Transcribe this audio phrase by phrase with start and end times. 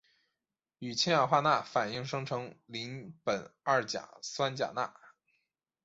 [0.79, 4.91] 与氢氧化钠反应生成邻苯二甲酸钾钠。